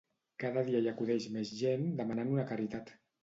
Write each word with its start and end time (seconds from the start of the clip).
Cada 0.43 0.61
dia 0.69 0.79
hi 0.85 0.89
acudeix 0.91 1.27
més 1.37 1.51
gent 1.61 1.85
demanant 2.01 2.35
una 2.39 2.47
caritat. 2.53 2.93